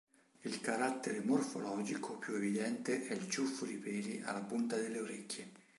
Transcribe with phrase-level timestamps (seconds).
[0.45, 5.51] Il carattere morfologico più evidente è il ciuffo di peli alla punta delle orecchie.